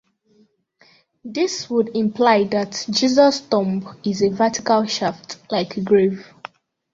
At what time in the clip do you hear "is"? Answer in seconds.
4.03-4.23